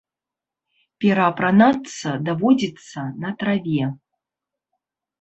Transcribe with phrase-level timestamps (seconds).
[1.05, 3.85] Пераапранацца даводзіцца на траве.